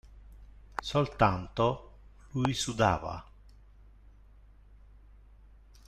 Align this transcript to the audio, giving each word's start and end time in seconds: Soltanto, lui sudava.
Soltanto, 0.81 1.91
lui 2.31 2.55
sudava. 2.55 3.23